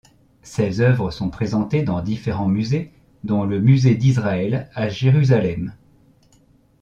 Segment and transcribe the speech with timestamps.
[0.41, 2.91] Ses œuvres sont présentées dans différents musées,
[3.23, 5.75] dont le musée d'Israël à Jérusalem.